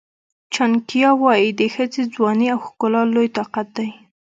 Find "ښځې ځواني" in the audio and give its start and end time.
1.75-2.47